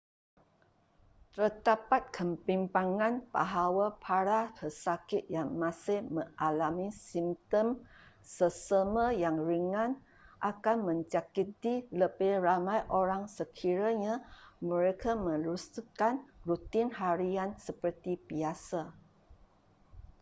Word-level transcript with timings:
terdapat 1.37 2.01
kebimbangan 2.17 3.13
bahawa 3.35 3.87
para 4.07 4.39
pesakit 4.57 5.23
yang 5.37 5.49
masih 5.61 5.99
mengalami 6.15 6.87
simptom 7.07 7.67
selesema 8.33 9.05
yang 9.23 9.37
ringan 9.49 9.91
akan 10.51 10.77
menjangkiti 10.89 11.75
lebih 12.01 12.33
ramai 12.47 12.79
orang 13.01 13.23
sekiranya 13.37 14.13
mereka 14.69 15.11
meneruskan 15.25 16.13
rutin 16.49 16.87
harian 17.01 17.49
seperti 17.65 18.11
biasa 18.29 18.81